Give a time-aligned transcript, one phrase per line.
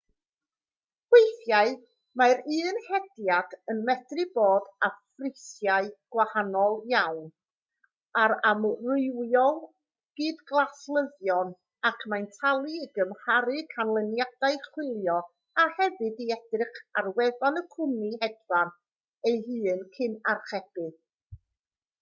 [1.13, 1.67] weithiau
[2.21, 7.27] mae'r un hediad yn medru bod â phrisiau gwahanol iawn
[8.23, 9.61] ar amrywiol
[10.21, 11.53] gydgaslyddion
[11.91, 15.19] ac mae'n talu i gymharu canlyniadau chwilio
[15.65, 18.73] a hefyd i edrych ar wefan y cwmni hedfan
[19.33, 20.93] ei hun cyn archebu